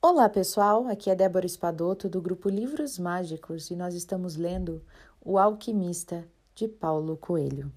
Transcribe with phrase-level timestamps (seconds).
[0.00, 4.80] Olá pessoal, aqui é Débora Espadoto do grupo Livros Mágicos e nós estamos lendo
[5.20, 6.24] O Alquimista
[6.54, 7.72] de Paulo Coelho.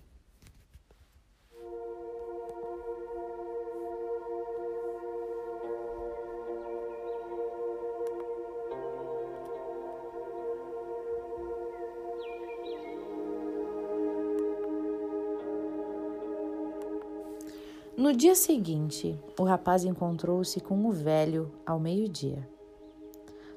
[18.01, 22.49] No dia seguinte, o rapaz encontrou-se com o velho ao meio-dia.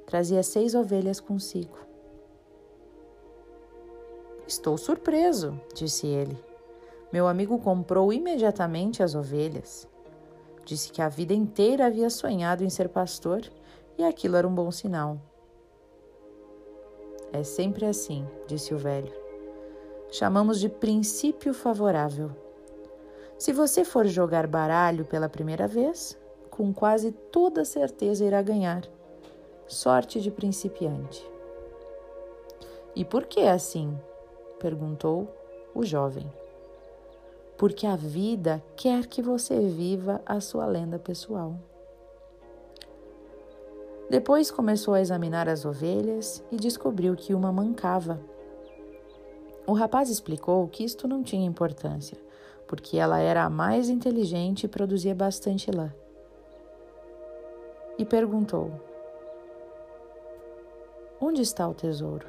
[0.05, 1.79] Trazia seis ovelhas consigo.
[4.47, 6.37] Estou surpreso, disse ele.
[7.11, 9.89] Meu amigo comprou imediatamente as ovelhas.
[10.67, 13.51] Disse que a vida inteira havia sonhado em ser pastor
[13.97, 15.19] e aquilo era um bom sinal.
[17.33, 19.11] É sempre assim, disse o velho.
[20.11, 22.44] Chamamos de princípio favorável.
[23.45, 26.19] Se você for jogar baralho pela primeira vez,
[26.51, 28.89] com quase toda certeza irá ganhar.
[29.69, 31.23] Sorte de principiante.
[32.97, 33.95] E por que assim?
[34.59, 35.29] perguntou
[35.75, 36.27] o jovem.
[37.59, 41.55] Porque a vida quer que você viva a sua lenda pessoal.
[44.09, 48.19] Depois começou a examinar as ovelhas e descobriu que uma mancava.
[49.67, 52.24] O rapaz explicou que isto não tinha importância,
[52.67, 55.93] porque ela era a mais inteligente e produzia bastante lã.
[57.99, 58.73] E perguntou:
[61.21, 62.27] Onde está o tesouro?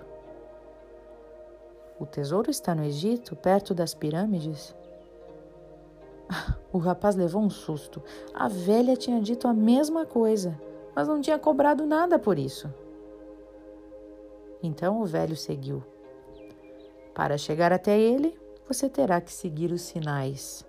[2.00, 4.75] O tesouro está no Egito, perto das pirâmides?
[6.73, 8.03] O rapaz levou um susto.
[8.33, 10.59] A velha tinha dito a mesma coisa,
[10.94, 12.70] mas não tinha cobrado nada por isso.
[14.61, 15.81] Então o velho seguiu.
[17.14, 20.66] Para chegar até ele, você terá que seguir os sinais.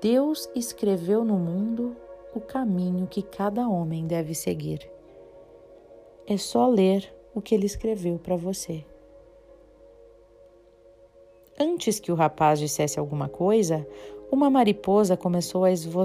[0.00, 1.96] Deus escreveu no mundo
[2.34, 4.90] o caminho que cada homem deve seguir.
[6.26, 8.84] É só ler o que ele escreveu para você.
[11.58, 13.86] Antes que o rapaz dissesse alguma coisa,
[14.30, 16.02] uma mariposa começou a, esvo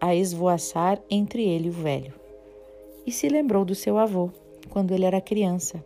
[0.00, 2.14] a esvoaçar entre ele e o velho.
[3.06, 4.30] E se lembrou do seu avô,
[4.70, 5.84] quando ele era criança.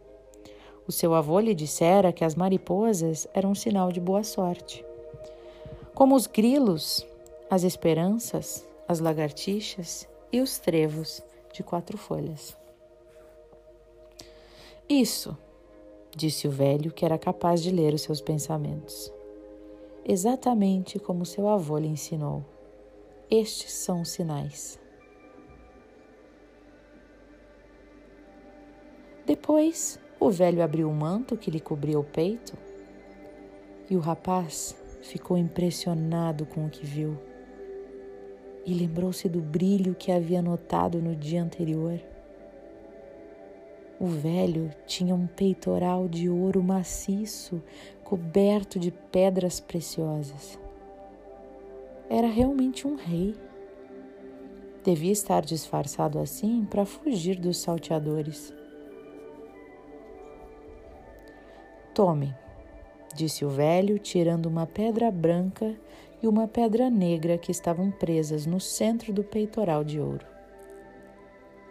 [0.87, 4.85] O seu avô lhe dissera que as mariposas eram um sinal de boa sorte.
[5.95, 7.07] Como os grilos,
[7.49, 11.23] as esperanças, as lagartixas e os trevos
[11.53, 12.57] de quatro folhas.
[14.89, 15.37] Isso,
[16.17, 19.13] disse o velho, que era capaz de ler os seus pensamentos.
[20.05, 22.45] Exatamente como seu avô lhe ensinou.
[23.31, 24.79] Estes são os sinais.
[29.25, 32.57] Depois, o velho abriu o manto que lhe cobria o peito
[33.91, 37.19] e o rapaz ficou impressionado com o que viu
[38.65, 42.01] e lembrou-se do brilho que havia notado no dia anterior.
[43.99, 47.61] O velho tinha um peitoral de ouro maciço
[48.05, 50.57] coberto de pedras preciosas.
[52.09, 53.35] Era realmente um rei.
[54.85, 58.62] Devia estar disfarçado assim para fugir dos salteadores.
[61.95, 62.35] Tome,
[63.15, 65.77] disse o velho, tirando uma pedra branca
[66.23, 70.25] e uma pedra negra que estavam presas no centro do peitoral de ouro.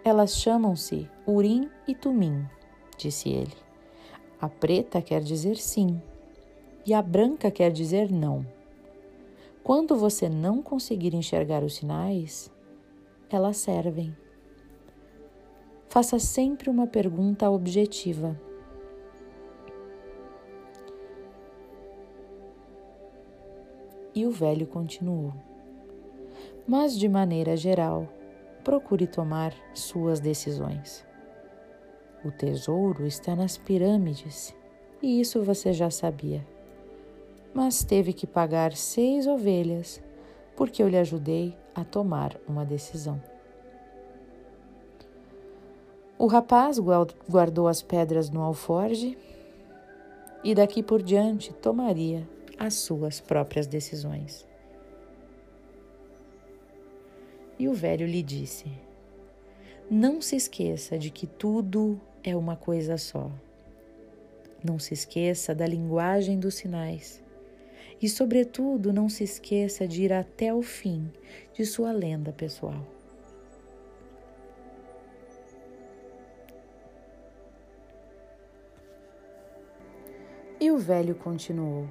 [0.06, 2.46] Elas chamam-se Urim e Tumim,
[2.98, 3.56] disse ele.
[4.40, 6.00] A preta quer dizer sim
[6.86, 8.46] e a branca quer dizer não.
[9.64, 12.52] Quando você não conseguir enxergar os sinais,
[13.28, 14.16] elas servem.
[15.90, 18.40] Faça sempre uma pergunta objetiva
[24.14, 25.34] E o velho continuou:
[26.68, 28.08] Mas, de maneira geral,
[28.64, 31.06] procure tomar suas decisões.
[32.24, 34.56] O tesouro está nas pirâmides,
[35.02, 36.46] e isso você já sabia.
[37.54, 40.02] Mas teve que pagar seis ovelhas,
[40.56, 43.22] porque eu lhe ajudei a tomar uma decisão.
[46.18, 49.18] O rapaz guardou as pedras no alforge
[50.44, 52.28] e daqui por diante tomaria
[52.62, 54.48] as suas próprias decisões.
[57.58, 58.72] E o velho lhe disse:
[59.90, 63.32] Não se esqueça de que tudo é uma coisa só.
[64.64, 67.24] Não se esqueça da linguagem dos sinais.
[68.00, 71.12] E, sobretudo, não se esqueça de ir até o fim
[71.54, 72.86] de sua lenda pessoal.
[80.60, 81.88] E o velho continuou: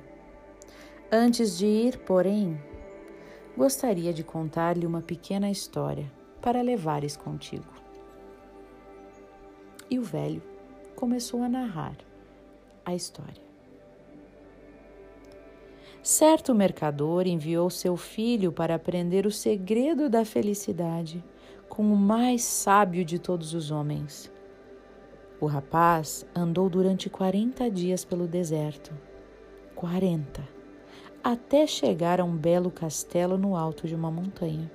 [1.13, 2.57] Antes de ir, porém,
[3.57, 6.09] gostaria de contar-lhe uma pequena história
[6.41, 7.67] para levares contigo.
[9.91, 10.41] E o velho
[10.95, 11.97] começou a narrar
[12.85, 13.43] a história.
[16.01, 21.25] Certo mercador enviou seu filho para aprender o segredo da felicidade
[21.69, 24.31] com o mais sábio de todos os homens.
[25.41, 28.97] O rapaz andou durante 40 dias pelo deserto.
[29.75, 30.60] 40.
[31.23, 34.71] Até chegar a um belo castelo no alto de uma montanha.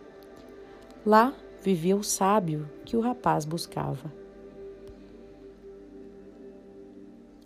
[1.04, 4.14] Lá vivia o sábio que o rapaz buscava.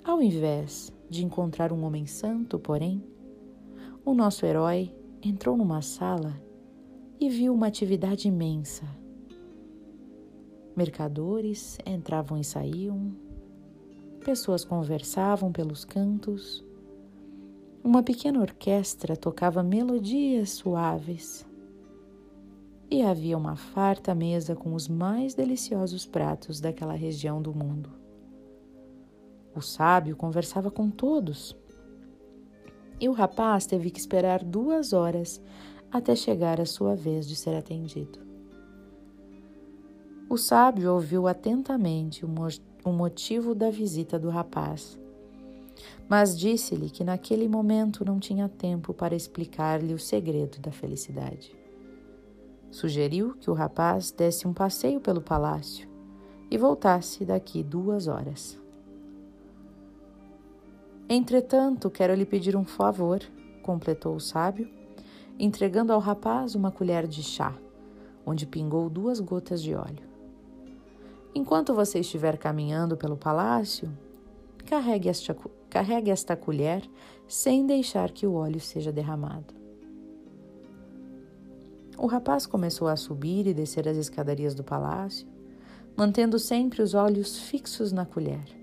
[0.04, 3.01] Ao invés de encontrar um homem santo, porém,
[4.04, 6.34] o nosso herói entrou numa sala
[7.19, 8.84] e viu uma atividade imensa.
[10.75, 13.13] Mercadores entravam e saíam,
[14.25, 16.66] pessoas conversavam pelos cantos,
[17.84, 21.46] uma pequena orquestra tocava melodias suaves
[22.92, 27.90] e havia uma farta mesa com os mais deliciosos pratos daquela região do mundo.
[29.56, 31.56] O sábio conversava com todos
[33.00, 35.42] e o rapaz teve que esperar duas horas
[35.92, 38.20] até chegar a sua vez de ser atendido.
[40.30, 44.99] O sábio ouviu atentamente o motivo da visita do rapaz,
[46.08, 51.56] mas disse-lhe que naquele momento não tinha tempo para explicar-lhe o segredo da felicidade.
[52.72, 55.90] Sugeriu que o rapaz desse um passeio pelo palácio
[56.50, 58.60] e voltasse daqui duas horas.
[61.08, 63.20] Entretanto, quero lhe pedir um favor,
[63.64, 64.70] completou o sábio,
[65.40, 67.56] entregando ao rapaz uma colher de chá,
[68.26, 70.08] onde pingou duas gotas de óleo.
[71.34, 73.92] Enquanto você estiver caminhando pelo palácio,
[74.66, 75.36] carregue esta,
[75.70, 76.82] carregue esta colher
[77.28, 79.54] sem deixar que o óleo seja derramado.
[81.98, 85.28] O rapaz começou a subir e descer as escadarias do palácio,
[85.98, 88.60] mantendo sempre os olhos fixos na colher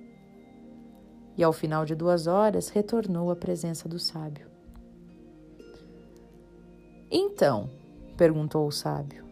[1.37, 4.49] e, ao final de duas horas, retornou à presença do sábio.
[7.11, 7.71] Então,
[8.17, 9.25] perguntou o sábio,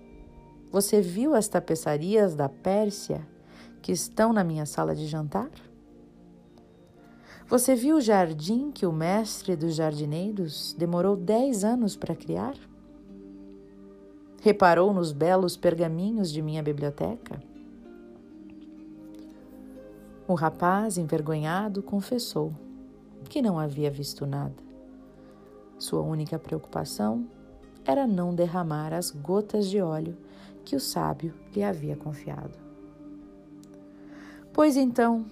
[0.70, 3.26] você viu as tapeçarias da Pérsia
[3.80, 5.50] que estão na minha sala de jantar?
[7.46, 12.54] Você viu o jardim que o mestre dos jardineiros demorou dez anos para criar?
[14.40, 17.42] Reparou nos belos pergaminhos de minha biblioteca?
[20.26, 22.52] O rapaz, envergonhado, confessou
[23.28, 24.54] que não havia visto nada.
[25.78, 27.26] Sua única preocupação
[27.84, 30.16] era não derramar as gotas de óleo
[30.64, 32.58] que o sábio lhe havia confiado.
[34.50, 35.26] Pois então,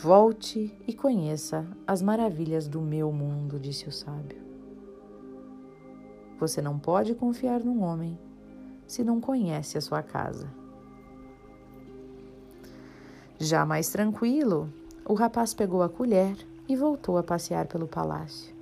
[0.00, 4.38] volte e conheça as maravilhas do meu mundo, disse o sábio.
[6.38, 8.16] Você não pode confiar num homem
[8.86, 10.48] se não conhece a sua casa.
[13.40, 14.72] Já mais tranquilo,
[15.04, 16.36] o rapaz pegou a colher
[16.68, 18.54] e voltou a passear pelo palácio.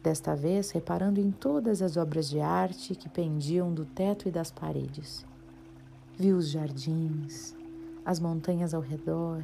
[0.00, 4.52] Desta vez, reparando em todas as obras de arte que pendiam do teto e das
[4.52, 5.26] paredes.
[6.16, 7.56] Viu os jardins,
[8.04, 9.42] as montanhas ao redor,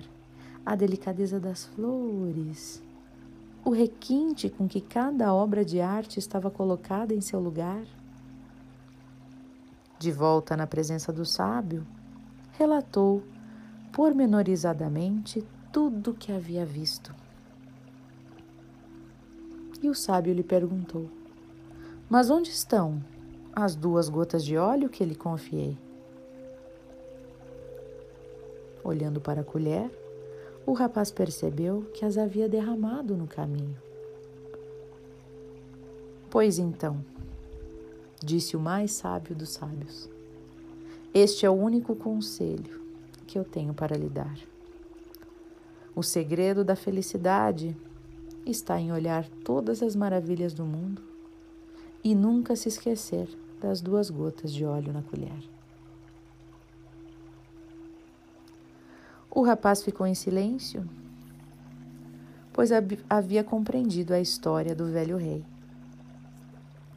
[0.65, 2.83] a delicadeza das flores,
[3.65, 7.85] o requinte com que cada obra de arte estava colocada em seu lugar.
[9.99, 11.87] De volta na presença do sábio,
[12.53, 13.23] relatou
[13.93, 17.15] pormenorizadamente tudo o que havia visto.
[19.83, 21.09] E o sábio lhe perguntou:
[22.09, 23.03] Mas onde estão
[23.55, 25.77] as duas gotas de óleo que lhe confiei?
[28.85, 29.91] Olhando para a colher,
[30.65, 33.77] o rapaz percebeu que as havia derramado no caminho.
[36.31, 37.05] Pois então,
[38.23, 40.09] disse o mais sábio dos sábios,
[41.13, 42.81] este é o único conselho
[43.27, 44.39] que eu tenho para lhe dar.
[45.95, 47.77] O segredo da felicidade
[48.47, 51.03] está em olhar todas as maravilhas do mundo
[52.03, 53.29] e nunca se esquecer
[53.61, 55.52] das duas gotas de óleo na colher.
[59.35, 60.87] O rapaz ficou em silêncio,
[62.53, 62.71] pois
[63.09, 65.43] havia compreendido a história do velho rei.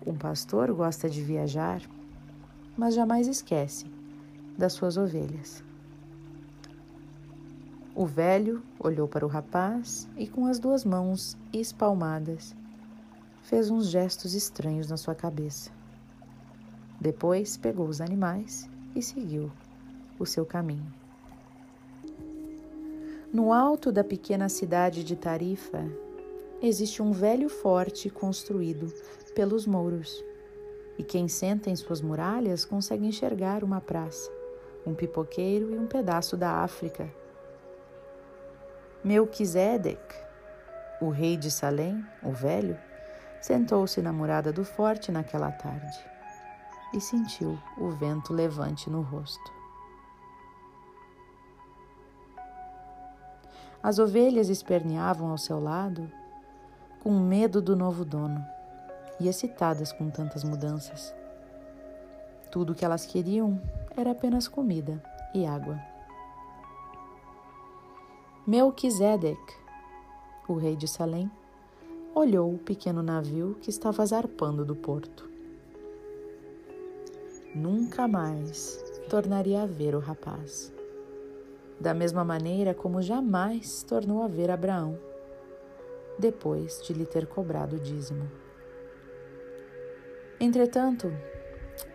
[0.05, 1.81] Um pastor gosta de viajar,
[2.75, 3.85] mas jamais esquece
[4.57, 5.63] das suas ovelhas.
[7.95, 12.53] O velho olhou para o rapaz e, com as duas mãos espalmadas,
[13.43, 15.71] fez uns gestos estranhos na sua cabeça.
[16.99, 19.49] Depois pegou os animais e seguiu
[20.19, 21.04] o seu caminho.
[23.35, 25.85] No alto da pequena cidade de Tarifa
[26.61, 28.87] existe um velho forte construído
[29.35, 30.23] pelos mouros,
[30.97, 34.31] e quem senta em suas muralhas consegue enxergar uma praça,
[34.87, 37.13] um pipoqueiro e um pedaço da África
[39.03, 40.15] Melquisedeque,
[41.01, 42.79] o rei de Salém, o velho,
[43.41, 45.99] sentou-se na murada do forte naquela tarde
[46.93, 49.54] e sentiu o vento levante no rosto.
[53.85, 56.11] As ovelhas esperneavam ao seu lado
[57.03, 58.43] com medo do novo dono
[59.19, 61.13] e excitadas com tantas mudanças.
[62.49, 63.61] Tudo o que elas queriam
[63.95, 64.99] era apenas comida
[65.35, 65.79] e água.
[68.47, 69.53] Melquisedeque,
[70.47, 71.29] o rei de Salém,
[72.15, 75.29] olhou o pequeno navio que estava zarpando do porto.
[77.53, 80.73] Nunca mais tornaria a ver o rapaz
[81.79, 84.97] da mesma maneira como jamais tornou a ver Abraão,
[86.17, 88.29] depois de lhe ter cobrado o dízimo.
[90.39, 91.11] Entretanto,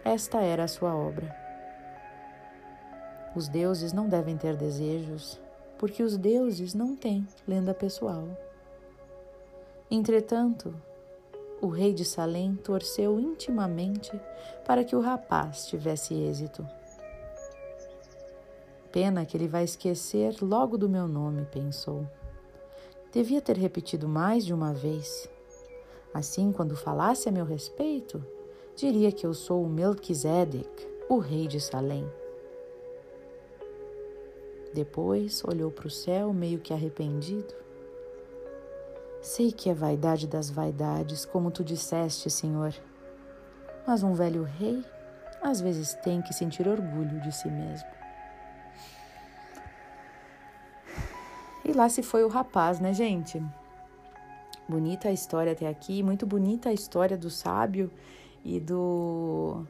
[0.04, 1.34] esta era a sua obra.
[3.34, 5.40] Os deuses não devem ter desejos,
[5.78, 8.28] porque os deuses não têm lenda pessoal.
[9.90, 10.75] Entretanto,
[11.60, 14.10] o rei de Salém torceu intimamente
[14.66, 16.66] para que o rapaz tivesse êxito.
[18.92, 22.09] Pena que ele vai esquecer logo do meu nome, pensou.
[23.12, 25.28] Devia ter repetido mais de uma vez.
[26.12, 28.25] Assim, quando falasse a meu respeito,
[28.75, 32.04] diria que eu sou o Melquisedeque, o rei de Salém.
[34.75, 37.54] Depois olhou para o céu, meio que arrependido.
[39.20, 42.75] Sei que é vaidade das vaidades, como tu disseste, Senhor.
[43.87, 44.85] Mas um velho rei
[45.42, 48.00] às vezes tem que sentir orgulho de si mesmo.
[51.70, 53.40] E lá se foi o rapaz, né, gente?
[54.68, 57.88] Bonita a história até aqui, muito bonita a história do sábio
[58.44, 59.64] e do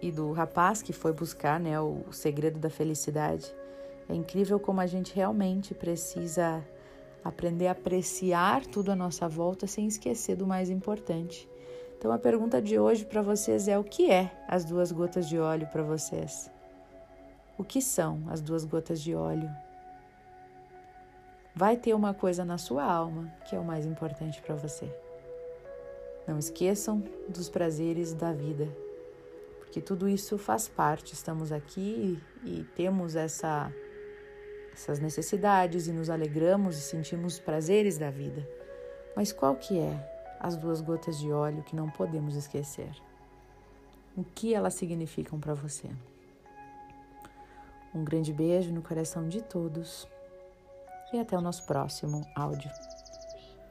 [0.00, 3.54] e do rapaz que foi buscar, né, o segredo da felicidade.
[4.08, 6.66] É incrível como a gente realmente precisa
[7.22, 11.46] aprender a apreciar tudo à nossa volta sem esquecer do mais importante.
[11.98, 15.38] Então a pergunta de hoje para vocês é o que é as duas gotas de
[15.38, 16.50] óleo para vocês?
[17.58, 19.50] O que são as duas gotas de óleo?
[21.54, 24.92] Vai ter uma coisa na sua alma que é o mais importante para você.
[26.26, 28.68] Não esqueçam dos prazeres da vida,
[29.58, 31.14] porque tudo isso faz parte.
[31.14, 33.72] Estamos aqui e, temos essa,
[34.72, 38.48] essas necessidades e nos alegramos e sentimos prazeres da vida.
[39.16, 42.90] Mas qual que é as duas gotas de óleo que não podemos esquecer?
[44.16, 45.88] O que elas significam para você?
[47.94, 50.08] Um grande beijo no coração de todos
[51.12, 52.70] e até o nosso próximo áudio.